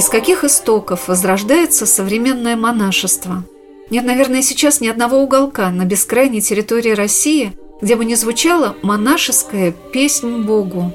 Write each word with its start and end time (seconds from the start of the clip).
Из 0.00 0.08
каких 0.08 0.44
истоков 0.44 1.08
возрождается 1.08 1.84
современное 1.84 2.56
монашество? 2.56 3.44
Нет, 3.90 4.06
наверное, 4.06 4.40
сейчас 4.40 4.80
ни 4.80 4.88
одного 4.88 5.18
уголка 5.18 5.68
на 5.68 5.84
бескрайней 5.84 6.40
территории 6.40 6.92
России, 6.92 7.52
где 7.82 7.96
бы 7.96 8.06
не 8.06 8.14
звучала 8.14 8.74
монашеская 8.80 9.72
песнь 9.92 10.40
Богу. 10.40 10.90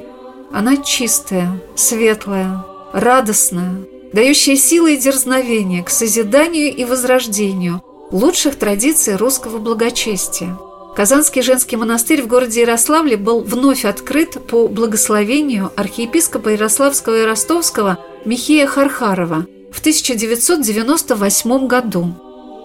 Она 0.52 0.78
чистая, 0.78 1.62
светлая, 1.76 2.66
радостная, 2.94 3.76
дающая 4.12 4.56
силы 4.56 4.96
и 4.96 4.98
дерзновение 4.98 5.84
к 5.84 5.92
созиданию 5.92 6.76
и 6.76 6.84
возрождению 6.84 7.84
лучших 8.10 8.56
традиций 8.56 9.18
русского 9.18 9.60
благочестия. 9.60 10.58
Казанский 10.96 11.44
женский 11.44 11.76
монастырь 11.76 12.24
в 12.24 12.28
городе 12.28 12.62
Ярославле 12.62 13.18
был 13.18 13.42
вновь 13.42 13.86
открыт 13.86 14.48
по 14.48 14.68
благословению 14.68 15.72
архиепископа 15.76 16.50
Ярославского 16.50 17.22
и 17.22 17.26
Ростовского– 17.26 18.00
Михея 18.26 18.66
Хархарова 18.66 19.46
в 19.72 19.80
1998 19.82 21.68
году. 21.68 22.16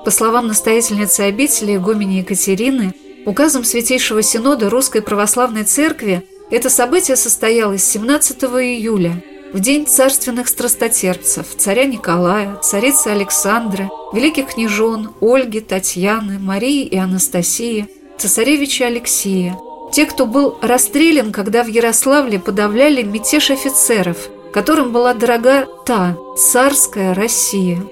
По 0.07 0.11
словам 0.11 0.47
настоятельницы 0.47 1.21
обители 1.21 1.77
игумени 1.77 2.21
Екатерины, 2.21 2.95
указом 3.27 3.65
Святейшего 3.65 4.23
Синода 4.23 4.71
Русской 4.71 5.03
Православной 5.03 5.65
Церкви 5.65 6.25
это 6.51 6.71
событие 6.71 7.15
состоялось 7.15 7.85
17 7.85 8.43
июля, 8.43 9.23
в 9.53 9.61
день 9.61 9.87
царственных 9.87 10.49
страстотерпцев, 10.49 11.45
царя 11.59 11.85
Николая, 11.85 12.57
царицы 12.63 13.09
Александры, 13.09 13.91
великих 14.15 14.55
княжон 14.55 15.13
Ольги, 15.21 15.61
Татьяны, 15.61 16.39
Марии 16.39 16.87
и 16.87 16.97
Анастасии, 16.97 17.87
цесаревича 18.17 18.87
Алексея, 18.87 19.59
те, 19.93 20.07
кто 20.07 20.25
был 20.25 20.57
расстрелян, 20.63 21.33
когда 21.33 21.65
в 21.65 21.67
Ярославле 21.67 22.39
подавляли 22.39 23.03
мятеж 23.03 23.51
офицеров– 23.51 24.31
которым 24.53 24.93
была 24.93 25.15
дорога 25.15 25.67
та 25.87 26.17
царская 26.37 27.15
Россия. 27.15 27.83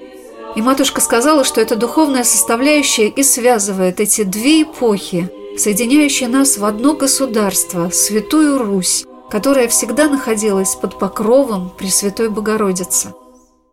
И 0.55 0.61
матушка 0.61 0.99
сказала, 1.01 1.43
что 1.43 1.61
эта 1.61 1.75
духовная 1.75 2.23
составляющая 2.23 3.07
и 3.07 3.23
связывает 3.23 3.99
эти 3.99 4.23
две 4.23 4.63
эпохи, 4.63 5.29
соединяющие 5.57 6.27
нас 6.27 6.57
в 6.57 6.65
одно 6.65 6.95
государство, 6.95 7.89
Святую 7.91 8.57
Русь, 8.57 9.05
которая 9.29 9.67
всегда 9.67 10.09
находилась 10.09 10.75
под 10.75 10.97
покровом 10.97 11.71
Пресвятой 11.77 12.29
Богородицы. 12.29 13.13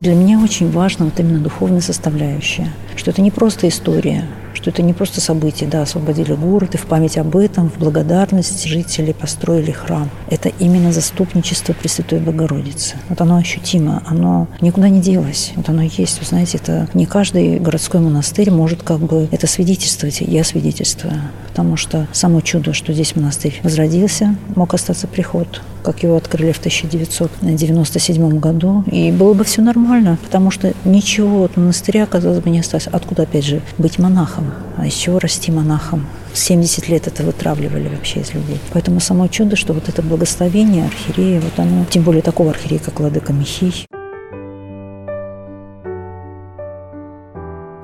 Для 0.00 0.14
меня 0.14 0.38
очень 0.38 0.70
важна 0.70 1.06
вот 1.06 1.18
именно 1.18 1.38
духовная 1.38 1.80
составляющая, 1.80 2.70
что 2.96 3.10
это 3.10 3.22
не 3.22 3.30
просто 3.30 3.66
история, 3.68 4.28
что 4.56 4.70
это 4.70 4.82
не 4.82 4.92
просто 4.92 5.20
событие, 5.20 5.68
да, 5.68 5.82
освободили 5.82 6.32
город, 6.32 6.74
и 6.74 6.78
в 6.78 6.86
память 6.86 7.18
об 7.18 7.36
этом, 7.36 7.70
в 7.70 7.78
благодарность 7.78 8.64
жители 8.64 9.12
построили 9.12 9.70
храм. 9.70 10.10
Это 10.30 10.50
именно 10.58 10.92
заступничество 10.92 11.74
Пресвятой 11.74 12.20
Богородицы. 12.20 12.96
Вот 13.08 13.20
оно 13.20 13.36
ощутимо, 13.36 14.02
оно 14.06 14.48
никуда 14.60 14.88
не 14.88 15.00
делось. 15.00 15.52
Вот 15.56 15.68
оно 15.68 15.82
есть. 15.82 16.18
Вы 16.20 16.26
знаете, 16.26 16.58
это 16.58 16.88
не 16.94 17.06
каждый 17.06 17.58
городской 17.58 18.00
монастырь 18.00 18.50
может 18.50 18.82
как 18.82 19.00
бы 19.00 19.28
это 19.30 19.46
свидетельствовать. 19.46 20.20
Я 20.22 20.42
свидетельствую. 20.42 21.20
Потому 21.48 21.76
что 21.76 22.06
само 22.12 22.40
чудо, 22.40 22.72
что 22.72 22.92
здесь 22.92 23.14
монастырь 23.16 23.60
возродился, 23.62 24.36
мог 24.54 24.74
остаться 24.74 25.06
приход, 25.06 25.62
как 25.82 26.02
его 26.02 26.16
открыли 26.16 26.52
в 26.52 26.58
1997 26.58 28.38
году. 28.38 28.84
И 28.90 29.12
было 29.12 29.34
бы 29.34 29.44
все 29.44 29.62
нормально, 29.62 30.18
потому 30.24 30.50
что 30.50 30.72
ничего 30.84 31.44
от 31.44 31.56
монастыря, 31.56 32.06
казалось 32.06 32.40
бы, 32.40 32.50
не 32.50 32.60
осталось. 32.60 32.88
Откуда, 32.88 33.22
опять 33.22 33.44
же, 33.44 33.62
быть 33.78 33.98
монахом? 33.98 34.45
А 34.76 34.86
из 34.86 34.94
чего 34.94 35.18
расти 35.18 35.50
монахом? 35.52 36.06
70 36.34 36.88
лет 36.88 37.06
это 37.06 37.22
вытравливали 37.22 37.88
вообще 37.88 38.20
из 38.20 38.34
людей. 38.34 38.58
Поэтому 38.72 39.00
само 39.00 39.28
чудо, 39.28 39.56
что 39.56 39.72
вот 39.72 39.88
это 39.88 40.02
благословение 40.02 40.86
архиерея, 40.86 41.40
вот 41.40 41.58
оно, 41.58 41.84
тем 41.86 42.02
более 42.02 42.22
такого 42.22 42.50
архиерея, 42.50 42.80
как 42.80 43.00
Владыка 43.00 43.32
Михей, 43.32 43.86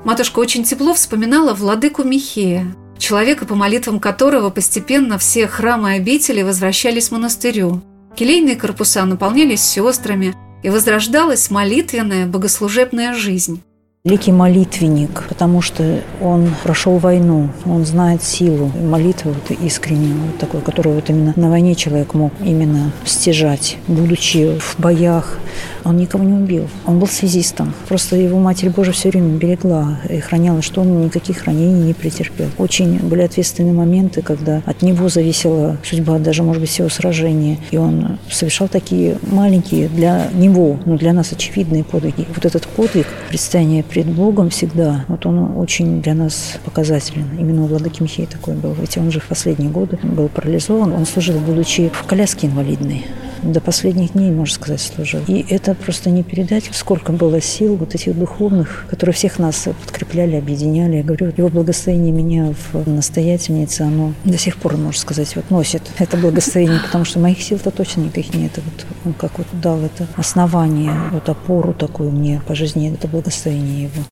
Матушка 0.03 0.39
очень 0.39 0.65
тепло 0.65 0.93
вспоминала 0.93 1.53
владыку 1.53 2.03
Михея, 2.03 2.67
человека, 2.97 3.45
по 3.45 3.55
молитвам 3.55 4.01
которого 4.01 4.49
постепенно 4.49 5.17
все 5.17 5.47
храмы 5.47 5.93
и 5.93 5.97
обители 5.99 6.41
возвращались 6.41 7.07
в 7.07 7.13
монастырю. 7.13 7.81
Келейные 8.15 8.57
корпуса 8.57 9.05
наполнялись 9.05 9.61
сестрами, 9.61 10.35
и 10.63 10.69
возрождалась 10.69 11.51
молитвенная 11.51 12.25
богослужебная 12.25 13.13
жизнь. 13.13 13.61
Великий 14.05 14.33
молитвенник, 14.33 15.23
потому 15.29 15.61
что 15.61 16.01
он 16.19 16.49
прошел 16.61 16.97
войну, 16.97 17.47
он 17.65 17.85
знает 17.85 18.21
силу 18.21 18.69
молитвы 18.83 19.31
вот, 19.31 19.57
искреннюю, 19.57 20.17
вот 20.25 20.37
такой, 20.39 20.59
которую 20.59 20.95
вот 20.95 21.09
именно 21.09 21.31
на 21.37 21.49
войне 21.49 21.73
человек 21.73 22.13
мог 22.13 22.33
именно 22.43 22.91
стяжать, 23.05 23.77
будучи 23.87 24.59
в 24.59 24.75
боях. 24.77 25.39
Он 25.85 25.97
никого 25.97 26.23
не 26.23 26.33
убил. 26.33 26.67
Он 26.85 26.99
был 26.99 27.07
связистом. 27.07 27.73
Просто 27.87 28.15
его 28.15 28.39
Матерь 28.39 28.69
Божия 28.69 28.93
все 28.93 29.09
время 29.09 29.37
берегла 29.37 29.99
и 30.09 30.19
храняла, 30.19 30.61
что 30.61 30.81
он 30.81 31.05
никаких 31.05 31.43
ранений 31.43 31.83
не 31.83 31.93
претерпел. 31.93 32.47
Очень 32.57 32.99
были 32.99 33.21
ответственные 33.21 33.73
моменты, 33.73 34.21
когда 34.21 34.61
от 34.65 34.81
него 34.81 35.09
зависела 35.09 35.77
судьба 35.83 36.19
даже, 36.19 36.43
может 36.43 36.61
быть, 36.61 36.69
всего 36.69 36.89
сражения. 36.89 37.57
И 37.71 37.77
он 37.77 38.17
совершал 38.29 38.67
такие 38.67 39.17
маленькие 39.29 39.87
для 39.87 40.29
него, 40.33 40.77
но 40.85 40.97
для 40.97 41.13
нас 41.13 41.31
очевидные 41.31 41.83
подвиги. 41.83 42.27
Вот 42.33 42.45
этот 42.45 42.65
подвиг, 42.67 43.07
предстояние 43.29 43.83
пред 43.93 44.07
Богом 44.07 44.49
всегда, 44.49 45.05
вот 45.07 45.23
он 45.27 45.55
очень 45.55 46.01
для 46.01 46.15
нас 46.15 46.57
показателен. 46.65 47.27
Именно 47.37 47.65
у 47.65 47.67
Владыки 47.67 48.01
Михея 48.01 48.25
такой 48.25 48.55
был. 48.55 48.73
Ведь 48.73 48.97
он 48.97 49.11
же 49.11 49.19
в 49.19 49.27
последние 49.27 49.69
годы 49.69 49.99
был 50.01 50.29
парализован. 50.29 50.93
Он 50.93 51.05
служил, 51.05 51.37
будучи 51.37 51.91
в 51.93 52.03
коляске 52.07 52.47
инвалидной 52.47 53.05
до 53.43 53.61
последних 53.61 54.13
дней, 54.13 54.31
можно 54.31 54.53
сказать, 54.53 54.81
служил. 54.81 55.21
И 55.27 55.45
это 55.49 55.75
просто 55.75 56.09
не 56.09 56.23
передать, 56.23 56.69
сколько 56.71 57.11
было 57.11 57.41
сил 57.41 57.75
вот 57.75 57.95
этих 57.95 58.17
духовных, 58.17 58.85
которые 58.89 59.13
всех 59.13 59.39
нас 59.39 59.67
подкрепляли, 59.85 60.35
объединяли. 60.35 60.97
Я 60.97 61.03
говорю, 61.03 61.33
его 61.35 61.49
благословение 61.49 62.11
меня 62.11 62.53
в 62.71 62.87
настоятельнице, 62.87 63.81
оно 63.81 64.13
до 64.23 64.37
сих 64.37 64.57
пор, 64.57 64.77
можно 64.77 64.99
сказать, 64.99 65.35
вот 65.35 65.49
носит 65.49 65.83
это 65.99 66.17
благословение, 66.17 66.79
потому 66.85 67.05
что 67.05 67.19
моих 67.19 67.41
сил-то 67.41 67.71
точно 67.71 68.01
никаких 68.01 68.33
нет. 68.33 68.51
Вот 68.55 68.85
он 69.05 69.13
как 69.13 69.37
вот 69.37 69.47
дал 69.53 69.79
это 69.79 70.07
основание, 70.15 70.93
вот 71.11 71.27
опору 71.29 71.73
такую 71.73 72.11
мне 72.11 72.41
по 72.47 72.55
жизни, 72.55 72.93
это 72.93 73.07
благословение 73.07 73.83
его. 73.83 74.03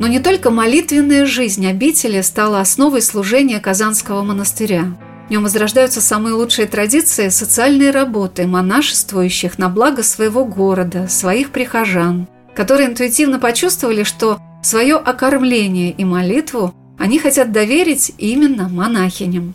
Но 0.00 0.08
не 0.08 0.18
только 0.18 0.50
молитвенная 0.50 1.24
жизнь 1.24 1.66
обители 1.66 2.20
стала 2.20 2.60
основой 2.60 3.00
служения 3.00 3.60
Казанского 3.60 4.22
монастыря. 4.22 4.96
В 5.26 5.30
нем 5.30 5.42
возрождаются 5.42 6.00
самые 6.00 6.34
лучшие 6.34 6.66
традиции 6.66 7.28
социальной 7.30 7.90
работы 7.90 8.46
монашествующих 8.46 9.58
на 9.58 9.68
благо 9.68 10.02
своего 10.02 10.44
города, 10.44 11.08
своих 11.08 11.50
прихожан, 11.50 12.28
которые 12.54 12.88
интуитивно 12.88 13.38
почувствовали, 13.38 14.02
что 14.02 14.38
свое 14.62 14.96
окормление 14.96 15.90
и 15.92 16.04
молитву 16.04 16.74
они 16.98 17.18
хотят 17.18 17.52
доверить 17.52 18.12
именно 18.18 18.68
монахиням. 18.68 19.54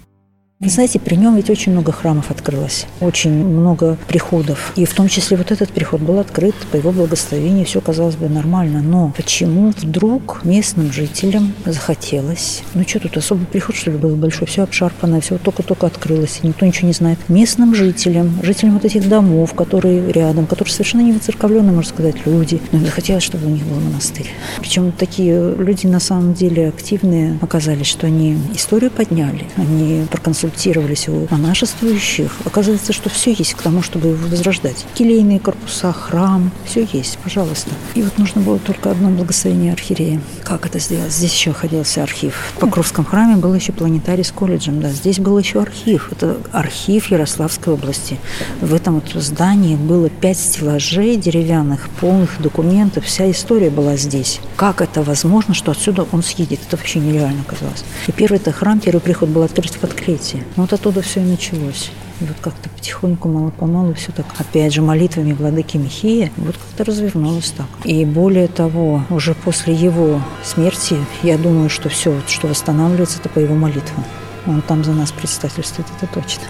Вы 0.61 0.67
знаете, 0.67 0.99
при 0.99 1.15
нем 1.15 1.37
ведь 1.37 1.49
очень 1.49 1.71
много 1.71 1.93
храмов 1.93 2.31
открылось, 2.31 2.85
очень 2.99 3.31
много 3.31 3.97
приходов. 4.09 4.73
И 4.75 4.83
в 4.83 4.93
том 4.93 5.07
числе 5.07 5.37
вот 5.37 5.51
этот 5.51 5.71
приход 5.71 6.01
был 6.01 6.19
открыт 6.19 6.53
по 6.69 6.75
его 6.75 6.91
благословению, 6.91 7.65
все 7.65 7.79
казалось 7.79 8.17
бы 8.17 8.27
нормально. 8.27 8.81
Но 8.81 9.13
почему 9.15 9.69
вдруг 9.69 10.41
местным 10.43 10.91
жителям 10.91 11.53
захотелось, 11.65 12.63
ну 12.73 12.83
что 12.85 12.99
тут, 12.99 13.15
особый 13.15 13.47
приход, 13.47 13.77
что 13.77 13.91
ли, 13.91 13.97
был 13.97 14.17
большой, 14.17 14.49
все 14.49 14.63
обшарпанное, 14.63 15.21
все 15.21 15.37
только-только 15.37 15.87
открылось, 15.87 16.41
и 16.43 16.47
никто 16.47 16.65
ничего 16.65 16.87
не 16.87 16.93
знает. 16.93 17.19
Местным 17.29 17.73
жителям, 17.73 18.37
жителям 18.43 18.73
вот 18.73 18.83
этих 18.83 19.07
домов, 19.07 19.53
которые 19.53 20.11
рядом, 20.11 20.45
которые 20.45 20.73
совершенно 20.73 21.03
не 21.03 21.13
выцерковленные, 21.13 21.71
можно 21.71 21.89
сказать, 21.89 22.17
люди, 22.25 22.59
но 22.73 22.79
им 22.79 22.85
захотелось, 22.85 23.23
чтобы 23.23 23.47
у 23.47 23.49
них 23.49 23.63
был 23.63 23.79
монастырь. 23.79 24.27
Причем 24.59 24.91
такие 24.91 25.55
люди 25.55 25.87
на 25.87 26.01
самом 26.01 26.33
деле 26.33 26.67
активные 26.67 27.39
оказались, 27.41 27.87
что 27.87 28.07
они 28.07 28.37
историю 28.53 28.91
подняли, 28.91 29.45
они 29.55 30.05
проконсультировали 30.11 30.48
консультировались 30.49 31.07
у 31.07 31.27
монашествующих, 31.29 32.31
оказывается, 32.45 32.93
что 32.93 33.09
все 33.09 33.31
есть 33.33 33.53
к 33.53 33.61
тому, 33.61 33.81
чтобы 33.81 34.09
его 34.09 34.27
возрождать. 34.27 34.85
Келейные 34.95 35.39
корпуса, 35.39 35.93
храм, 35.93 36.51
все 36.65 36.87
есть, 36.91 37.17
пожалуйста. 37.23 37.69
И 37.95 38.01
вот 38.01 38.17
нужно 38.17 38.41
было 38.41 38.59
только 38.59 38.91
одно 38.91 39.09
благословение 39.09 39.73
архиерея. 39.73 40.21
Как 40.43 40.65
это 40.65 40.79
сделать? 40.79 41.11
Здесь 41.11 41.33
еще 41.33 41.51
находился 41.51 42.03
архив. 42.03 42.33
В 42.55 42.59
Покровском 42.59 43.05
храме 43.05 43.35
был 43.35 43.53
еще 43.53 43.71
планетарий 43.71 44.23
с 44.23 44.31
колледжем, 44.31 44.81
да. 44.81 44.89
Здесь 44.89 45.19
был 45.19 45.37
еще 45.37 45.61
архив. 45.61 46.11
Это 46.11 46.37
архив 46.51 47.11
Ярославской 47.11 47.73
области. 47.73 48.17
В 48.61 48.73
этом 48.73 48.95
вот 48.95 49.21
здании 49.21 49.75
было 49.75 50.09
пять 50.09 50.39
стеллажей 50.39 51.15
деревянных, 51.15 51.89
полных 51.99 52.41
документов. 52.41 53.05
Вся 53.05 53.29
история 53.29 53.69
была 53.69 53.95
здесь. 53.97 54.39
Как 54.55 54.81
это 54.81 55.03
возможно, 55.03 55.53
что 55.53 55.71
отсюда 55.71 56.05
он 56.11 56.23
съедет? 56.23 56.59
Это 56.67 56.77
вообще 56.77 56.99
нереально 56.99 57.43
казалось. 57.43 57.83
И 58.07 58.11
первый 58.11 58.37
это 58.37 58.51
храм, 58.51 58.79
первый 58.79 59.01
приход 59.01 59.29
был 59.29 59.43
открыт 59.43 59.73
в 59.73 59.79
Подкрытии. 59.79 60.38
Ну, 60.55 60.63
вот 60.63 60.73
оттуда 60.73 61.01
все 61.01 61.21
и 61.21 61.23
началось. 61.23 61.91
И 62.21 62.25
вот 62.25 62.35
как-то 62.41 62.69
потихоньку, 62.69 63.29
мало-помалу 63.29 63.93
все 63.93 64.11
так, 64.11 64.25
опять 64.37 64.73
же, 64.73 64.81
молитвами 64.81 65.33
владыки 65.33 65.77
Михея, 65.77 66.31
вот 66.37 66.55
как-то 66.57 66.83
развернулось 66.83 67.51
так. 67.51 67.67
И 67.85 68.03
более 68.03 68.47
того, 68.47 69.03
уже 69.09 69.33
после 69.33 69.73
его 69.73 70.21
смерти, 70.43 70.97
я 71.23 71.37
думаю, 71.37 71.69
что 71.69 71.87
все, 71.89 72.11
вот, 72.11 72.29
что 72.29 72.47
восстанавливается, 72.47 73.19
это 73.19 73.29
по 73.29 73.39
его 73.39 73.55
молитвам. 73.55 74.03
Он 74.47 74.61
там 74.61 74.83
за 74.83 74.91
нас 74.91 75.11
предстательствует, 75.11 75.87
это 75.97 76.11
точно. 76.13 76.43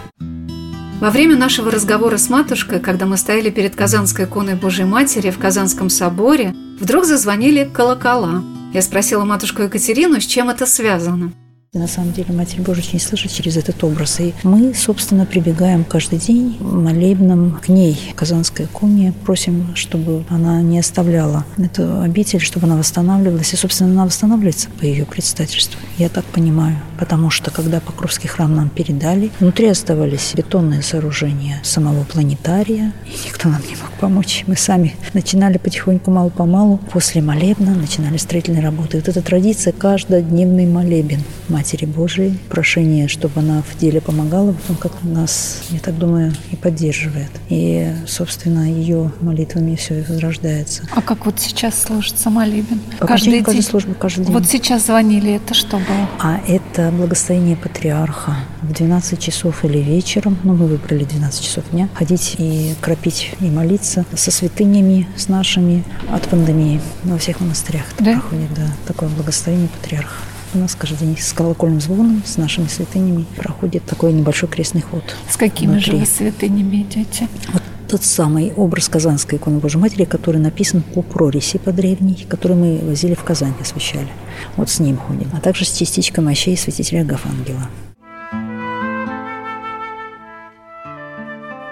Во 1.00 1.12
время 1.12 1.38
нашего 1.38 1.72
разговора 1.72 2.18
с 2.18 2.30
матушкой, 2.30 2.80
когда 2.80 3.06
мы 3.06 3.16
стояли 3.16 3.50
перед 3.50 3.76
Казанской 3.76 4.26
иконой 4.26 4.56
Божьей 4.56 4.86
Матери 4.86 5.30
в 5.30 5.38
Казанском 5.38 5.90
соборе, 5.90 6.54
вдруг 6.80 7.06
зазвонили 7.06 7.64
колокола. 7.64 8.44
Я 8.74 8.82
спросила 8.82 9.24
матушку 9.24 9.62
Екатерину, 9.62 10.20
с 10.20 10.26
чем 10.26 10.50
это 10.50 10.66
связано. 10.66 11.32
На 11.72 11.88
самом 11.88 12.14
деле 12.14 12.34
Матерь 12.34 12.62
Божия 12.62 12.84
очень 12.84 13.00
слышит 13.00 13.32
через 13.32 13.56
этот 13.56 13.84
образ. 13.84 14.20
И 14.20 14.34
мы, 14.42 14.74
собственно, 14.74 15.28
прибегаем 15.28 15.84
каждый 15.84 16.18
день 16.18 16.58
молебном 16.60 17.60
к 17.64 17.70
ней, 17.70 17.96
Казанской 18.16 18.66
иконе, 18.66 19.14
просим, 19.24 19.76
чтобы 19.76 20.26
она 20.30 20.64
не 20.64 20.80
оставляла 20.80 21.46
эту 21.60 22.02
обитель, 22.02 22.40
чтобы 22.40 22.66
она 22.66 22.76
восстанавливалась. 22.76 23.54
И, 23.54 23.56
собственно, 23.56 23.92
она 23.92 24.06
восстанавливается 24.06 24.72
по 24.80 24.84
ее 24.84 25.06
предстательству. 25.06 25.80
Я 26.00 26.10
так 26.10 26.26
понимаю. 26.26 26.76
Потому 26.98 27.30
что, 27.30 27.52
когда 27.52 27.80
Покровский 27.80 28.28
храм 28.28 28.56
нам 28.56 28.70
передали, 28.70 29.30
внутри 29.40 29.68
оставались 29.68 30.34
бетонные 30.34 30.82
сооружения 30.82 31.62
самого 31.64 32.04
планетария, 32.04 32.94
и 33.06 33.28
никто 33.28 33.48
нам 33.48 33.62
не 33.62 33.76
мог 33.76 33.92
помочь. 34.00 34.44
Мы 34.48 34.58
сами 34.58 34.96
начинали 35.14 35.60
потихоньку, 35.60 36.10
мало-помалу, 36.10 36.80
после 36.92 37.22
молебна 37.22 37.76
начинали 37.76 38.18
строительные 38.18 38.64
работы. 38.64 38.98
Вот 38.98 39.08
эта 39.08 39.22
традиция– 39.22 39.72
каждодневный 39.78 40.66
молебен– 40.66 41.22
Матери 41.60 41.86
Божией, 41.86 42.40
прошение, 42.48 43.10
чтобы 43.10 43.42
она 43.42 43.62
в 43.62 43.78
деле 43.78 44.00
помогала, 44.00 44.54
потом 44.54 44.78
как 44.78 45.04
нас, 45.04 45.64
я 45.72 45.80
так 45.80 45.98
думаю, 45.98 46.32
и 46.52 46.56
поддерживает. 46.56 47.30
И, 47.50 47.94
собственно, 48.08 48.72
ее 48.72 49.12
молитвами 49.20 49.76
все 49.76 50.00
и 50.00 50.04
возрождается. 50.04 50.84
А 50.96 51.02
как 51.02 51.26
вот 51.26 51.38
сейчас 51.42 51.78
служится 51.82 52.30
молебен? 52.30 52.80
По 52.98 53.08
каждый 53.08 53.32
день? 53.32 53.44
Каждую 53.44 53.64
службу, 53.64 53.94
каждый 53.94 54.24
день. 54.24 54.34
Вот 54.34 54.46
сейчас 54.48 54.86
звонили, 54.86 55.34
это 55.34 55.54
что 55.54 55.76
было? 55.80 56.08
А 56.20 56.40
это 56.48 56.92
благословение 56.92 57.58
патриарха 57.58 58.38
в 58.62 58.72
12 58.72 59.20
часов 59.20 59.66
или 59.66 59.80
вечером, 59.80 60.38
ну, 60.46 60.54
мы 60.54 60.66
выбрали 60.66 61.04
12 61.04 61.44
часов 61.44 61.66
дня, 61.72 61.90
ходить 61.94 62.36
и 62.38 62.74
кропить 62.80 63.34
и 63.42 63.50
молиться 63.50 64.06
со 64.16 64.32
святынями, 64.32 65.10
с 65.18 65.28
нашими 65.28 65.84
от 66.10 66.26
пандемии. 66.30 66.80
Во 67.04 67.18
всех 67.18 67.42
монастырях 67.42 67.84
да? 68.00 68.14
проходит, 68.14 68.54
да, 68.56 68.68
такое 68.88 69.10
благословение 69.10 69.68
патриарха. 69.68 70.24
У 70.52 70.58
нас 70.58 70.74
каждый 70.74 71.06
день 71.06 71.18
с 71.18 71.32
колокольным 71.32 71.80
звоном, 71.80 72.24
с 72.26 72.38
нашими 72.38 72.66
святынями 72.66 73.26
проходит 73.36 73.86
такой 73.86 74.14
небольшой 74.14 74.50
крестный 74.50 74.82
ход. 74.82 75.04
С 75.30 75.38
какими 75.38 75.74
внутри. 75.74 75.92
же 75.92 75.98
вы 75.98 76.06
святынями 76.08 76.82
идете? 76.82 77.28
Вот 77.54 77.62
тот 77.88 78.04
самый 78.04 78.52
образ 78.54 78.90
Казанской 78.90 79.38
иконы 79.38 79.60
Божьей 79.60 79.80
Матери, 79.80 80.06
который 80.06 80.42
написан 80.42 80.82
по 80.82 81.04
прориси 81.04 81.60
по 81.60 81.72
древней, 81.72 82.26
который 82.28 82.58
мы 82.58 82.80
возили 82.84 83.14
в 83.14 83.24
Казань, 83.24 83.54
освещали. 83.62 84.08
Вот 84.58 84.72
с 84.72 84.80
ним 84.80 84.98
ходим. 84.98 85.30
А 85.34 85.40
также 85.40 85.66
с 85.66 85.72
частичкой 85.72 86.24
мощей 86.24 86.58
святителя 86.58 87.02
Агафангела. 87.02 87.70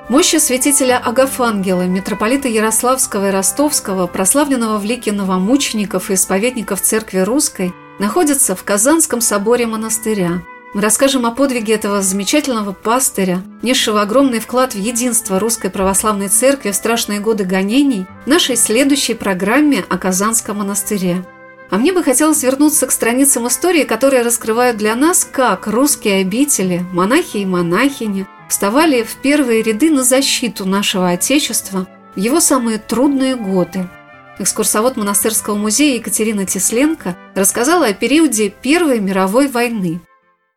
Мощи 0.07 0.38
святителя 0.38 1.00
Агафангела, 1.00 1.88
митрополита 1.88 2.47
Ярославского 2.47 3.29
и 3.29 3.31
Ростовского, 3.31 4.06
прославленного 4.06 4.77
в 4.77 4.85
лике 4.85 5.12
новомучеников 5.12 6.12
и 6.12 6.13
исповедников 6.13 6.81
Церкви 6.81 7.19
Русской– 7.19 7.74
находится 8.00 8.56
в 8.56 8.64
Казанском 8.64 9.22
соборе 9.22 9.68
монастыря. 9.68 10.42
Мы 10.74 10.82
расскажем 10.82 11.26
о 11.26 11.32
подвиге 11.32 11.74
этого 11.74 12.02
замечательного 12.02 12.74
пастыря, 12.74 13.42
несшего 13.62 14.02
огромный 14.02 14.40
вклад 14.40 14.74
в 14.74 14.78
единство 14.78 15.40
Русской 15.40 15.70
Православной 15.70 16.28
Церкви 16.28 16.72
в 16.72 16.76
страшные 16.76 17.20
годы 17.20 17.46
гонений 17.46 18.06
в 18.26 18.28
нашей 18.30 18.58
следующей 18.58 19.14
программе 19.14 19.84
о 19.90 19.98
Казанском 19.98 20.58
монастыре. 20.58 21.26
А 21.70 21.78
мне 21.78 21.92
бы 21.94 22.04
хотелось 22.04 22.44
вернуться 22.44 22.88
к 22.88 22.92
страницам 22.92 23.48
истории, 23.48 23.84
которые 23.84 24.22
раскрывают 24.22 24.78
для 24.78 24.96
нас, 24.96 25.28
как 25.30 25.68
русские 25.68 26.22
обители, 26.22 26.86
монахи 26.94 27.38
и 27.38 27.46
монахини 27.46 28.28
вставали 28.48 29.04
в 29.04 29.16
первые 29.16 29.62
ряды 29.62 29.90
на 29.90 30.04
защиту 30.04 30.66
нашего 30.66 31.10
Отечества 31.10 31.88
в 32.16 32.20
его 32.20 32.40
самые 32.40 32.78
трудные 32.78 33.36
годы– 33.36 33.90
Экскурсовод 34.39 34.98
монастырского 34.98 35.56
музея 35.56 35.95
Екатерина 35.95 36.45
Тесленко 36.45 37.18
рассказала 37.34 37.88
о 37.88 37.94
периоде 37.94 38.50
Первой 38.50 39.00
мировой 39.00 39.48
войны. 39.48 40.00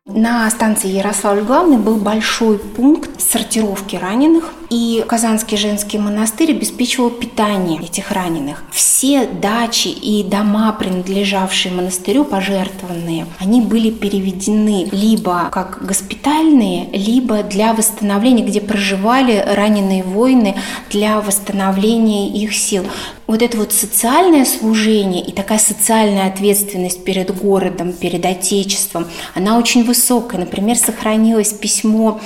На 0.05 0.49
станции 0.51 0.87
Ярославль 0.89 1.41
главный 1.41 1.77
был 1.77 1.95
большой 1.95 2.59
пункт 2.59 3.21
сортировки 3.21 3.95
раненых, 3.95 4.51
и 4.71 5.03
Казанский 5.05 5.57
женский 5.57 5.97
монастырь 5.97 6.51
обеспечивал 6.51 7.09
питание 7.09 7.81
этих 7.81 8.09
раненых. 8.11 8.63
Все 8.71 9.27
дачи 9.27 9.89
и 9.89 10.23
дома, 10.23 10.71
принадлежавшие 10.71 11.73
монастырю, 11.73 12.23
пожертвованные, 12.23 13.27
они 13.39 13.59
были 13.59 13.91
переведены 13.91 14.87
либо 14.93 15.49
как 15.51 15.85
госпитальные, 15.85 16.89
либо 16.93 17.43
для 17.43 17.73
восстановления, 17.73 18.45
где 18.45 18.61
проживали 18.61 19.43
раненые 19.45 20.03
воины 20.03 20.55
для 20.89 21.19
восстановления 21.19 22.29
их 22.29 22.55
сил 22.55 22.85
вот 23.31 23.41
это 23.41 23.57
вот 23.57 23.71
социальное 23.71 24.43
служение 24.43 25.23
и 25.23 25.31
такая 25.31 25.57
социальная 25.57 26.27
ответственность 26.27 27.05
перед 27.05 27.33
городом, 27.33 27.93
перед 27.93 28.25
Отечеством, 28.25 29.07
она 29.33 29.57
очень 29.57 29.85
высокая. 29.85 30.41
Например, 30.41 30.75
сохранилось 30.75 31.53
письмо 31.53 32.19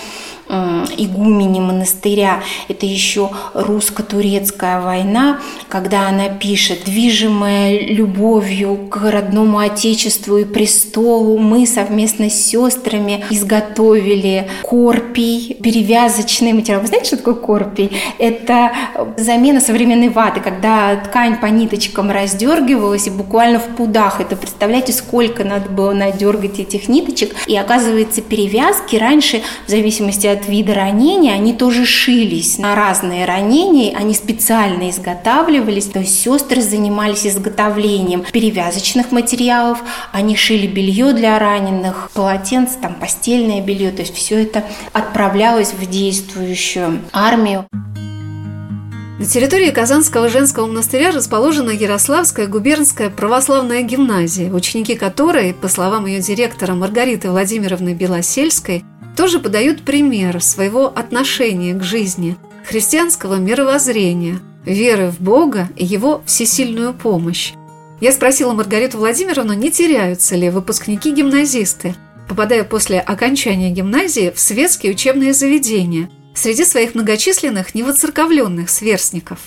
игумени 0.48 1.60
монастыря. 1.60 2.44
Это 2.68 2.86
еще 2.86 3.30
русско-турецкая 3.54 4.82
война, 4.82 5.40
когда 5.70 6.08
она 6.08 6.30
пишет, 6.30 6.84
движимая 6.86 7.80
любовью 7.80 8.78
к 8.90 9.10
родному 9.10 9.60
отечеству 9.60 10.38
и 10.38 10.46
престолу, 10.46 11.38
мы 11.38 11.66
совместно 11.66 12.30
с 12.30 12.46
сестрами 12.46 13.24
изготовили 13.30 14.48
корпий, 14.64 15.58
перевязочный 15.62 16.54
материал. 16.54 16.82
Вы 16.82 16.88
знаете, 16.88 17.08
что 17.08 17.18
такое 17.18 17.34
корпий? 17.36 17.92
Это 18.20 18.72
замена 19.18 19.60
современной 19.60 20.10
ваты, 20.10 20.40
когда 20.40 20.96
ткань 20.96 21.38
по 21.40 21.48
ниточкам 21.48 22.12
раздергивалась 22.12 23.08
и 23.08 23.10
буквально 23.10 23.60
в 23.60 23.76
пудах. 23.76 24.22
Это 24.22 24.36
представляете, 24.36 24.94
сколько 24.94 25.44
надо 25.44 25.70
было 25.70 25.92
надергать 25.94 26.60
этих 26.60 26.88
ниточек. 26.88 27.36
И 27.48 27.58
оказывается, 27.58 28.22
перевязки 28.22 28.96
раньше, 28.96 29.42
в 29.68 29.70
зависимости 29.70 30.28
от 30.28 30.35
от 30.36 30.48
вида 30.48 30.74
ранения, 30.74 31.34
они 31.34 31.54
тоже 31.54 31.86
шились 31.86 32.58
на 32.58 32.76
разные 32.76 33.26
ранения, 33.26 33.96
они 33.96 34.14
специально 34.14 34.90
изготавливались, 34.90 35.86
то 35.86 36.00
есть 36.00 36.22
сестры 36.22 36.62
занимались 36.62 37.26
изготовлением 37.26 38.24
перевязочных 38.32 39.12
материалов, 39.12 39.84
они 40.12 40.36
шили 40.36 40.68
белье 40.68 41.14
для 41.14 41.40
раненых, 41.40 42.10
полотенце, 42.14 42.78
там 42.82 42.96
постельное 42.96 43.62
белье, 43.62 43.92
то 43.92 44.02
есть 44.02 44.16
все 44.16 44.44
это 44.44 44.64
отправлялось 44.94 45.74
в 45.74 45.90
действующую 45.90 47.02
армию. 47.12 47.66
На 49.26 49.32
территории 49.32 49.72
Казанского 49.72 50.30
женского 50.30 50.68
монастыря 50.68 51.10
расположена 51.10 51.72
Ярославская 51.72 52.46
губернская 52.46 53.10
православная 53.10 53.82
гимназия, 53.82 54.54
ученики 54.54 54.94
которой, 54.94 55.52
по 55.52 55.68
словам 55.68 56.06
ее 56.06 56.22
директора 56.22 56.76
Маргариты 56.76 57.32
Владимировны 57.32 57.96
Белосельской, 57.96 58.84
тоже 59.18 59.40
подают 59.40 59.82
пример 59.82 60.44
своего 60.44 60.86
отношения 60.86 61.74
к 61.74 61.82
жизни, 61.82 62.38
христианского 62.70 63.38
мировоззрения, 63.38 64.42
веры 64.64 65.10
в 65.10 65.20
Бога 65.20 65.70
и 65.76 65.84
Его 65.84 66.22
всесильную 66.28 66.94
помощь. 66.94 67.54
Я 68.02 68.12
спросила 68.12 68.54
Маргариту 68.54 69.00
Владимировну, 69.00 69.54
не 69.54 69.72
теряются 69.72 70.36
ли 70.36 70.52
выпускники-гимназисты, 70.52 71.96
попадая 72.30 72.64
после 72.64 73.00
окончания 73.00 73.72
гимназии 73.72 74.30
в 74.30 74.40
светские 74.40 74.92
учебные 74.92 75.34
заведения 75.34 76.12
среди 76.36 76.66
своих 76.66 76.94
многочисленных 76.94 77.74
невоцерковленных 77.74 78.70
сверстников. 78.70 79.40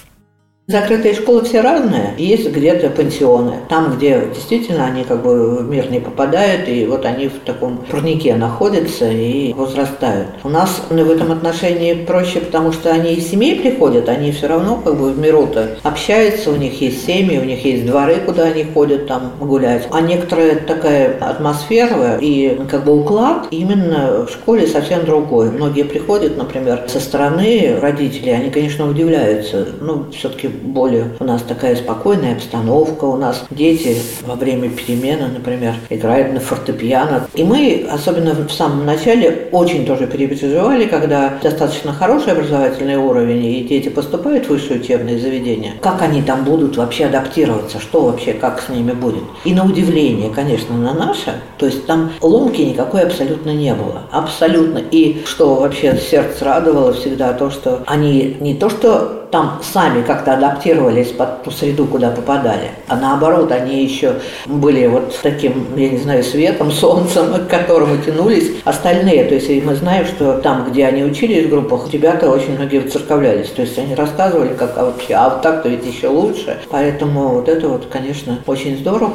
Закрытые 0.70 1.14
школы 1.14 1.44
все 1.44 1.62
разные. 1.62 2.12
Есть 2.18 2.52
где-то 2.52 2.90
пансионы. 2.90 3.54
Там, 3.70 3.96
где 3.96 4.28
действительно 4.34 4.84
они 4.84 5.02
как 5.02 5.22
бы 5.22 5.60
в 5.60 5.66
мир 5.66 5.90
не 5.90 5.98
попадают, 5.98 6.68
и 6.68 6.84
вот 6.84 7.06
они 7.06 7.28
в 7.28 7.38
таком 7.46 7.78
парнике 7.90 8.34
находятся 8.34 9.10
и 9.10 9.54
возрастают. 9.54 10.28
У 10.44 10.50
нас 10.50 10.82
в 10.90 11.10
этом 11.10 11.32
отношении 11.32 11.94
проще, 11.94 12.40
потому 12.40 12.72
что 12.72 12.90
они 12.90 13.14
из 13.14 13.30
семей 13.30 13.58
приходят, 13.58 14.10
они 14.10 14.30
все 14.30 14.46
равно 14.48 14.76
как 14.76 14.98
бы 14.98 15.10
в 15.10 15.18
миру-то 15.18 15.78
общаются, 15.84 16.50
у 16.50 16.56
них 16.56 16.78
есть 16.82 17.06
семьи, 17.06 17.38
у 17.38 17.44
них 17.44 17.64
есть 17.64 17.86
дворы, 17.86 18.16
куда 18.16 18.42
они 18.42 18.64
ходят 18.64 19.06
там 19.06 19.32
гулять. 19.40 19.88
А 19.90 20.02
некоторая 20.02 20.56
такая 20.56 21.16
атмосфера 21.18 22.18
и 22.20 22.60
как 22.70 22.84
бы 22.84 22.94
уклад 22.94 23.48
именно 23.50 24.26
в 24.26 24.30
школе 24.30 24.66
совсем 24.66 25.06
другой. 25.06 25.50
Многие 25.50 25.84
приходят, 25.84 26.36
например, 26.36 26.84
со 26.88 27.00
стороны 27.00 27.78
родителей, 27.80 28.32
они, 28.32 28.50
конечно, 28.50 28.86
удивляются. 28.86 29.66
Ну, 29.80 30.04
все-таки 30.12 30.57
более 30.62 31.12
у 31.20 31.24
нас 31.24 31.42
такая 31.42 31.76
спокойная 31.76 32.34
обстановка, 32.34 33.04
у 33.04 33.16
нас 33.16 33.44
дети 33.50 33.96
во 34.26 34.34
время 34.34 34.68
перемены, 34.68 35.28
например, 35.28 35.74
играют 35.90 36.32
на 36.32 36.40
фортепиано. 36.40 37.26
И 37.34 37.44
мы, 37.44 37.86
особенно 37.90 38.34
в 38.34 38.52
самом 38.52 38.86
начале, 38.86 39.48
очень 39.52 39.86
тоже 39.86 40.06
переживали, 40.06 40.86
когда 40.86 41.34
достаточно 41.42 41.92
хороший 41.92 42.32
образовательный 42.32 42.96
уровень, 42.96 43.44
и 43.44 43.64
дети 43.64 43.88
поступают 43.88 44.46
в 44.46 44.50
высшее 44.50 44.80
учебное 44.80 45.18
заведение. 45.18 45.74
Как 45.80 46.02
они 46.02 46.22
там 46.22 46.44
будут 46.44 46.76
вообще 46.76 47.06
адаптироваться, 47.06 47.80
что 47.80 48.02
вообще, 48.02 48.32
как 48.32 48.60
с 48.60 48.68
ними 48.68 48.92
будет. 48.92 49.24
И 49.44 49.54
на 49.54 49.64
удивление, 49.64 50.30
конечно, 50.30 50.76
на 50.76 50.94
наше, 50.94 51.34
то 51.58 51.66
есть 51.66 51.86
там 51.86 52.10
ломки 52.20 52.62
никакой 52.62 53.02
абсолютно 53.02 53.50
не 53.50 53.74
было. 53.74 54.02
Абсолютно. 54.10 54.78
И 54.90 55.22
что 55.26 55.54
вообще 55.56 55.96
сердце 55.96 56.44
радовало 56.44 56.92
всегда, 56.92 57.32
то, 57.32 57.50
что 57.50 57.82
они 57.86 58.36
не 58.40 58.54
то, 58.54 58.68
что 58.70 59.27
там 59.30 59.60
сами 59.62 60.02
как-то 60.02 60.34
адаптировались 60.34 61.08
под 61.08 61.42
ту 61.42 61.50
среду, 61.50 61.86
куда 61.86 62.10
попадали. 62.10 62.70
А 62.86 62.96
наоборот, 62.96 63.52
они 63.52 63.84
еще 63.84 64.14
были 64.46 64.86
вот 64.86 65.18
таким, 65.22 65.76
я 65.76 65.90
не 65.90 65.98
знаю, 65.98 66.22
светом, 66.24 66.70
солнцем, 66.72 67.46
к 67.46 67.48
которому 67.48 67.98
тянулись 67.98 68.52
остальные. 68.64 69.24
То 69.24 69.34
есть 69.34 69.64
мы 69.64 69.74
знаем, 69.74 70.06
что 70.06 70.38
там, 70.38 70.70
где 70.70 70.86
они 70.86 71.04
учились 71.04 71.46
в 71.46 71.50
группах, 71.50 71.92
ребята 71.92 72.30
очень 72.30 72.54
многие 72.54 72.78
выцерковлялись. 72.78 73.50
То 73.50 73.62
есть 73.62 73.78
они 73.78 73.94
рассказывали, 73.94 74.54
как 74.54 74.76
а 74.76 74.84
вообще, 74.84 75.14
а 75.14 75.28
вот 75.28 75.42
так-то 75.42 75.68
ведь 75.68 75.86
еще 75.86 76.08
лучше. 76.08 76.58
Поэтому 76.70 77.28
вот 77.28 77.48
это 77.48 77.68
вот, 77.68 77.86
конечно, 77.86 78.38
очень 78.46 78.78
здорово. 78.78 79.14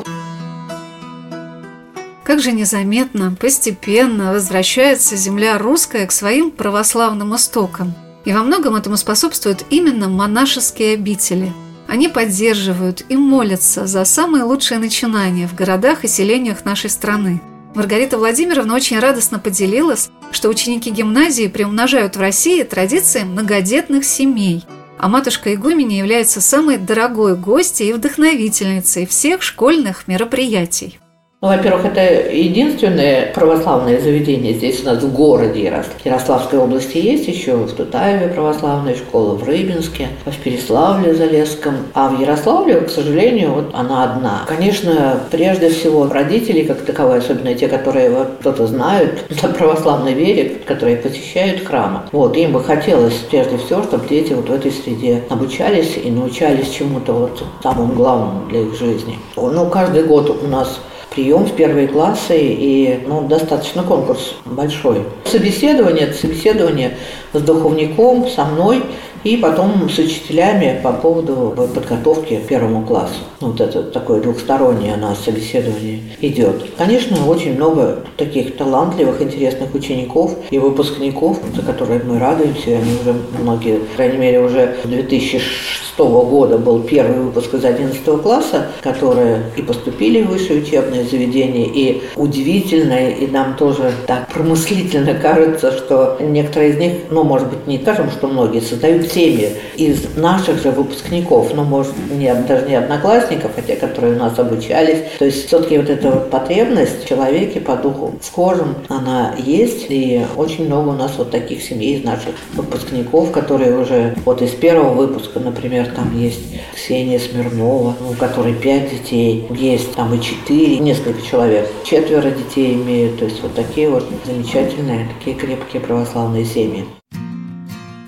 Как 2.23 2.39
же 2.39 2.53
незаметно, 2.53 3.35
постепенно 3.39 4.31
возвращается 4.31 5.17
земля 5.17 5.57
русская 5.57 6.07
к 6.07 6.11
своим 6.11 6.51
православным 6.51 7.35
истокам– 7.35 7.93
и 8.25 8.33
во 8.33 8.43
многом 8.43 8.75
этому 8.75 8.97
способствуют 8.97 9.65
именно 9.69 10.09
монашеские 10.09 10.93
обители. 10.93 11.51
Они 11.87 12.07
поддерживают 12.07 13.03
и 13.09 13.17
молятся 13.17 13.85
за 13.85 14.05
самые 14.05 14.43
лучшие 14.43 14.79
начинания 14.79 15.47
в 15.47 15.55
городах 15.55 16.03
и 16.03 16.07
селениях 16.07 16.65
нашей 16.65 16.89
страны. 16.89 17.41
Маргарита 17.75 18.17
Владимировна 18.17 18.75
очень 18.75 18.99
радостно 18.99 19.39
поделилась, 19.39 20.09
что 20.31 20.49
ученики 20.49 20.91
гимназии 20.91 21.47
приумножают 21.47 22.15
в 22.15 22.19
России 22.19 22.63
традиции 22.63 23.23
многодетных 23.23 24.05
семей, 24.05 24.63
а 24.97 25.09
матушка 25.09 25.53
Игуменя 25.53 25.97
является 25.97 26.39
самой 26.39 26.77
дорогой 26.77 27.35
гостьей 27.35 27.89
и 27.89 27.93
вдохновительницей 27.93 29.05
всех 29.05 29.41
школьных 29.41 30.07
мероприятий. 30.07 30.99
Ну, 31.43 31.49
во-первых, 31.49 31.83
это 31.83 32.31
единственное 32.31 33.33
православное 33.33 33.99
заведение 33.99 34.53
здесь 34.53 34.81
у 34.81 34.85
нас 34.85 35.03
в 35.03 35.13
городе 35.13 35.65
Ярослав. 35.65 35.97
Ярославской 36.05 36.57
области 36.57 36.97
есть 36.97 37.27
еще 37.27 37.55
в 37.55 37.73
Тутаеве 37.73 38.29
православная 38.29 38.95
школа, 38.95 39.33
в 39.33 39.43
Рыбинске, 39.43 40.07
в 40.25 40.37
Переславле 40.37 41.13
Залесском. 41.13 41.75
А 41.93 42.07
в 42.07 42.21
Ярославле, 42.21 42.79
к 42.79 42.89
сожалению, 42.89 43.51
вот 43.55 43.71
она 43.73 44.05
одна. 44.05 44.45
Конечно, 44.47 45.19
прежде 45.31 45.67
всего 45.67 46.07
родители 46.07 46.63
как 46.63 46.85
таковые, 46.85 47.17
особенно 47.17 47.53
те, 47.55 47.67
которые 47.67 48.09
вот 48.09 48.37
кто-то 48.39 48.65
знают 48.65 49.25
на 49.43 49.49
православной 49.49 50.13
вере, 50.13 50.61
которые 50.65 50.95
посещают 50.95 51.65
храмы. 51.65 52.03
Вот, 52.13 52.37
им 52.37 52.53
бы 52.53 52.63
хотелось 52.63 53.15
прежде 53.15 53.57
всего, 53.57 53.83
чтобы 53.83 54.07
дети 54.07 54.31
вот 54.31 54.47
в 54.47 54.53
этой 54.53 54.71
среде 54.71 55.25
обучались 55.29 55.97
и 56.01 56.09
научались 56.09 56.69
чему-то 56.69 57.11
вот 57.11 57.43
самому 57.61 57.91
главному 57.91 58.47
для 58.47 58.61
их 58.61 58.79
жизни. 58.79 59.19
Ну, 59.35 59.65
каждый 59.67 60.03
год 60.03 60.29
у 60.41 60.47
нас 60.47 60.79
прием 61.13 61.45
в 61.45 61.55
первые 61.55 61.87
классы, 61.87 62.37
и 62.37 63.03
ну, 63.07 63.27
достаточно 63.27 63.83
конкурс 63.83 64.35
большой. 64.45 65.03
Собеседование, 65.25 66.11
собеседование 66.13 66.97
с 67.33 67.41
духовником, 67.41 68.27
со 68.27 68.45
мной, 68.45 68.83
и 69.23 69.37
потом 69.37 69.89
с 69.89 69.97
учителями 69.97 70.79
по 70.83 70.91
поводу 70.93 71.53
подготовки 71.73 72.37
к 72.37 72.47
первому 72.47 72.85
классу. 72.85 73.19
Вот 73.39 73.59
это 73.61 73.83
такое 73.83 74.21
двухстороннее 74.21 74.95
у 74.95 74.97
нас 74.97 75.19
собеседование 75.23 75.99
идет. 76.21 76.63
Конечно, 76.77 77.27
очень 77.27 77.55
много 77.55 77.99
таких 78.17 78.57
талантливых, 78.57 79.21
интересных 79.21 79.73
учеников 79.73 80.35
и 80.49 80.59
выпускников, 80.59 81.39
за 81.55 81.61
которые 81.61 82.01
мы 82.03 82.19
радуемся. 82.19 82.77
Они 82.77 82.93
уже 83.01 83.15
многие, 83.39 83.79
по 83.79 83.95
крайней 83.95 84.17
мере, 84.17 84.39
уже 84.39 84.75
в 84.83 84.89
2006 84.89 85.97
года 85.97 86.57
был 86.57 86.81
первый 86.81 87.19
выпуск 87.19 87.53
из 87.53 87.65
11 87.65 88.03
класса, 88.21 88.67
которые 88.81 89.43
и 89.55 89.61
поступили 89.61 90.21
в 90.21 90.29
высшее 90.29 90.61
учебное 90.61 91.03
заведение, 91.03 91.67
и 91.67 92.03
удивительно, 92.15 93.09
и 93.09 93.27
нам 93.27 93.55
тоже 93.55 93.91
так 94.07 94.27
промыслительно 94.33 95.13
кажется, 95.21 95.71
что 95.71 96.17
некоторые 96.19 96.71
из 96.71 96.77
них, 96.77 96.93
ну, 97.11 97.23
может 97.23 97.49
быть, 97.49 97.67
не 97.67 97.79
скажем, 97.79 98.09
что 98.11 98.27
многие 98.27 98.61
создают 98.61 99.12
семьи 99.13 99.49
из 99.75 100.15
наших 100.15 100.61
же 100.61 100.71
выпускников, 100.71 101.53
ну, 101.53 101.63
может, 101.63 101.93
не, 102.11 102.33
даже 102.33 102.67
не 102.67 102.75
одноклассников, 102.75 103.51
а 103.57 103.61
те, 103.61 103.75
которые 103.75 104.15
у 104.15 104.19
нас 104.19 104.37
обучались. 104.37 104.99
То 105.19 105.25
есть 105.25 105.47
все-таки 105.47 105.77
вот 105.77 105.89
эта 105.89 106.11
вот 106.11 106.29
потребность 106.29 107.03
в 107.03 107.07
человеке 107.07 107.59
по 107.59 107.75
духу 107.75 108.15
схожим, 108.21 108.75
она 108.89 109.35
есть, 109.37 109.85
и 109.89 110.25
очень 110.35 110.65
много 110.65 110.89
у 110.89 110.93
нас 110.93 111.13
вот 111.17 111.31
таких 111.31 111.61
семей 111.61 111.97
из 111.97 112.03
наших 112.03 112.35
выпускников, 112.53 113.31
которые 113.31 113.77
уже 113.77 114.15
вот 114.25 114.41
из 114.41 114.51
первого 114.51 114.93
выпуска, 114.93 115.39
например, 115.39 115.87
там 115.95 116.17
есть 116.17 116.41
Ксения 116.73 117.19
Смирнова, 117.19 117.95
у 118.09 118.13
которой 118.13 118.53
пять 118.53 118.89
детей, 118.89 119.45
есть 119.51 119.93
там 119.93 120.13
и 120.13 120.21
четыре, 120.21 120.79
несколько 120.79 121.21
человек, 121.21 121.69
четверо 121.83 122.31
детей 122.31 122.73
имеют, 122.73 123.19
то 123.19 123.25
есть 123.25 123.41
вот 123.41 123.53
такие 123.53 123.89
вот 123.89 124.05
замечательные, 124.25 125.07
такие 125.17 125.35
крепкие 125.35 125.81
православные 125.81 126.45
семьи. 126.45 126.85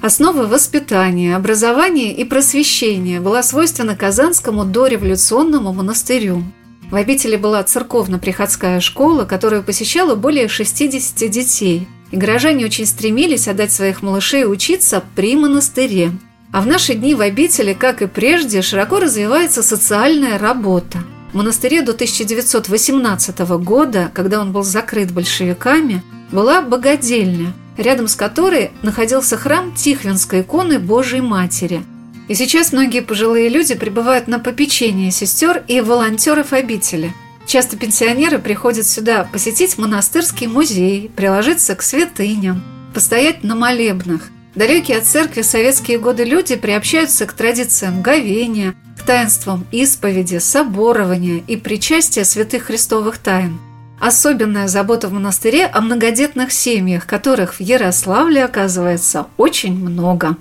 Основа 0.06 0.46
воспитания, 0.46 1.36
образования 1.36 2.14
и 2.16 2.24
просвещения 2.26 3.20
была 3.20 3.42
свойственна 3.42 3.96
Казанскому 3.96 4.64
дореволюционному 4.64 5.74
монастырю. 5.74 6.44
В 6.92 6.96
обители 6.96 7.38
была 7.38 7.64
церковно-приходская 7.64 8.82
школа, 8.82 9.26
которую 9.26 9.64
посещало 9.64 10.14
более 10.14 10.48
60 10.48 11.28
детей, 11.32 11.88
и 12.12 12.18
горожане 12.18 12.66
очень 12.66 12.86
стремились 12.86 13.48
отдать 13.48 13.72
своих 13.72 14.04
малышей 14.04 14.46
учиться 14.46 15.04
при 15.16 15.36
монастыре. 15.36 16.12
А 16.52 16.62
в 16.62 16.68
наши 16.68 16.94
дни 16.94 17.16
в 17.16 17.22
обители, 17.22 17.74
как 17.74 18.04
и 18.04 18.06
прежде, 18.06 18.62
широко 18.62 19.00
развивается 19.00 19.64
социальная 19.64 20.38
работа. 20.38 21.00
В 21.34 21.38
монастыре 21.38 21.82
до 21.82 21.94
1918 21.94 23.40
года, 23.40 24.12
когда 24.14 24.40
он 24.40 24.52
был 24.52 24.62
закрыт 24.62 25.12
большевиками, 25.12 26.04
была 26.32 26.62
богадельня– 26.62 27.54
рядом 27.77 28.08
с 28.08 28.15
которой 28.15 28.72
находился 28.82 29.38
храм 29.38 29.74
Тихвинской 29.74 30.41
иконы 30.41 30.79
Божией 30.79 31.22
Матери. 31.22 31.84
И 32.27 32.34
сейчас 32.34 32.72
многие 32.72 33.01
пожилые 33.01 33.50
люди 33.50 33.75
пребывают 33.75 34.27
на 34.27 34.39
попечении 34.39 35.10
сестер 35.12 35.63
и 35.67 35.82
волонтеров 35.82 36.53
обители. 36.53 37.13
Часто 37.46 37.77
пенсионеры 37.77 38.39
приходят 38.39 38.88
сюда 38.88 39.27
посетить 39.32 39.77
монастырский 39.77 40.48
музей, 40.48 41.12
приложиться 41.15 41.75
к 41.75 41.84
святыням, 41.84 42.63
постоять 42.94 43.44
на 43.44 43.55
молебнах. 43.55 44.22
Далекие 44.55 44.98
от 44.98 45.05
церкви 45.05 45.44
советские 45.44 46.00
годы 46.00 46.24
люди 46.24 46.55
приобщаются 46.55 47.27
к 47.27 47.34
традициям 47.34 48.01
говения, 48.01 48.74
к 48.98 49.03
таинствам 49.05 49.67
исповеди, 49.72 50.39
соборования 50.39 51.44
и 51.46 51.58
причастия 51.58 52.24
святых 52.24 52.63
христовых 52.63 53.20
тайн– 53.20 53.60
Особенная 54.00 54.68
забота 54.68 55.08
в 55.08 55.14
монастыре 55.14 55.66
о 55.66 55.82
многодетных 55.82 56.52
семьях, 56.52 57.06
которых 57.08 57.56
в 57.56 57.62
Ярославле 57.62 58.44
оказывается 58.44 59.28
очень 59.38 59.78
много. 59.78 60.38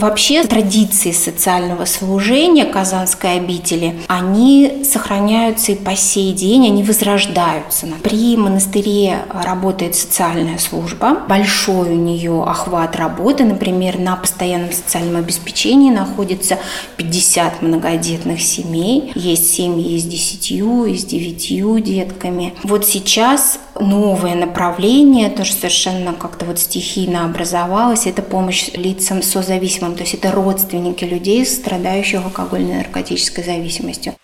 Вообще 0.00 0.44
традиции 0.44 1.12
социального 1.12 1.84
служения 1.84 2.64
Казанской 2.64 3.34
обители, 3.36 4.00
они 4.08 4.82
сохраняются 4.82 5.72
и 5.72 5.74
по 5.74 5.94
сей 5.94 6.32
день, 6.32 6.64
они 6.68 6.82
возрождаются. 6.82 7.86
При 8.02 8.34
монастыре 8.38 9.18
работает 9.28 9.94
социальная 9.94 10.56
служба, 10.56 11.18
большой 11.28 11.90
у 11.90 11.96
нее 11.96 12.42
охват 12.44 12.96
работы, 12.96 13.44
например, 13.44 13.98
на 13.98 14.16
постоянном 14.16 14.72
социальном 14.72 15.16
обеспечении 15.16 15.90
находится 15.90 16.58
50 16.96 17.60
многодетных 17.60 18.40
семей, 18.40 19.12
есть 19.14 19.52
семьи 19.52 19.98
с 19.98 20.04
10, 20.04 20.50
и 20.50 20.96
с 20.96 21.04
9 21.04 21.84
детками. 21.84 22.54
Вот 22.62 22.86
сейчас 22.86 23.58
новое 23.80 24.34
направление, 24.34 25.30
тоже 25.30 25.52
совершенно 25.52 26.12
как-то 26.12 26.44
вот 26.44 26.58
стихийно 26.58 27.24
образовалось. 27.24 28.06
Это 28.06 28.22
помощь 28.22 28.70
лицам 28.74 29.22
созависимым, 29.22 29.94
то 29.94 30.02
есть 30.02 30.14
это 30.14 30.30
родственники 30.32 31.04
людей, 31.04 31.44
страдающих 31.46 32.24
алкогольной 32.24 32.72
и 32.72 32.76
наркотической 32.78 33.44
зависимостью. 33.44 34.14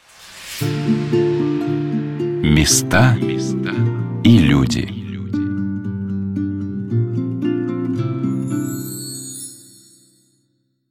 Места 2.43 3.17
и 4.25 4.39
люди. 4.39 5.06